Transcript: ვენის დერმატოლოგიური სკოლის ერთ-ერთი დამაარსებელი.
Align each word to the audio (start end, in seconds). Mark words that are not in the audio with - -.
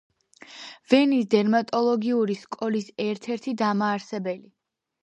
ვენის 0.93 1.27
დერმატოლოგიური 1.35 2.39
სკოლის 2.45 2.91
ერთ-ერთი 3.07 3.57
დამაარსებელი. 3.65 4.53